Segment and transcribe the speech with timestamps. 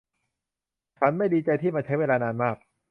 [0.97, 2.57] ฉันไม่ดีใจที่มันใช้เวลานานมาก